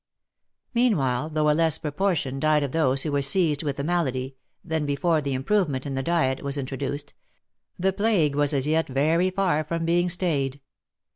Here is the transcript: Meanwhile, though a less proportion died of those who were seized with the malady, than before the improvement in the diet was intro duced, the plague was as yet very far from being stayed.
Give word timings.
Meanwhile, 0.73 1.29
though 1.29 1.51
a 1.51 1.53
less 1.53 1.77
proportion 1.77 2.39
died 2.39 2.63
of 2.63 2.71
those 2.71 3.03
who 3.03 3.11
were 3.11 3.21
seized 3.21 3.61
with 3.61 3.75
the 3.77 3.83
malady, 3.83 4.35
than 4.63 4.87
before 4.87 5.21
the 5.21 5.33
improvement 5.35 5.85
in 5.85 5.93
the 5.93 6.01
diet 6.01 6.41
was 6.41 6.57
intro 6.57 6.75
duced, 6.79 7.13
the 7.77 7.93
plague 7.93 8.33
was 8.33 8.51
as 8.51 8.65
yet 8.65 8.87
very 8.87 9.29
far 9.29 9.63
from 9.63 9.85
being 9.85 10.09
stayed. 10.09 10.59